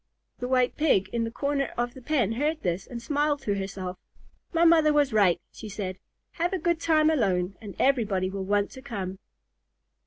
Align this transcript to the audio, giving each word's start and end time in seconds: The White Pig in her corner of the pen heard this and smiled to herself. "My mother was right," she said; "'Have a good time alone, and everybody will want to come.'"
The 0.39 0.47
White 0.47 0.75
Pig 0.77 1.09
in 1.13 1.25
her 1.25 1.29
corner 1.29 1.71
of 1.77 1.93
the 1.93 2.01
pen 2.01 2.31
heard 2.31 2.63
this 2.63 2.87
and 2.87 2.99
smiled 2.99 3.41
to 3.43 3.53
herself. 3.59 3.99
"My 4.51 4.65
mother 4.65 4.91
was 4.91 5.13
right," 5.13 5.39
she 5.51 5.69
said; 5.69 5.99
"'Have 6.31 6.53
a 6.53 6.57
good 6.57 6.79
time 6.79 7.11
alone, 7.11 7.55
and 7.61 7.75
everybody 7.77 8.27
will 8.27 8.43
want 8.43 8.71
to 8.71 8.81
come.'" 8.81 9.19